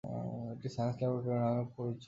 এটি 0.53 0.67
science 0.75 0.95
laboratory 0.99 1.35
নামেও 1.35 1.65
পরিচিত। 1.75 1.99